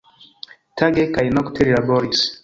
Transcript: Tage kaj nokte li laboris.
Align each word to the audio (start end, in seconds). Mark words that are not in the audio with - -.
Tage 0.79 1.03
kaj 1.17 1.25
nokte 1.35 1.67
li 1.69 1.75
laboris. 1.75 2.25